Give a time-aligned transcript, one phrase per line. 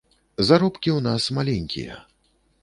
[0.47, 2.01] Заробкі ў нас маленькія.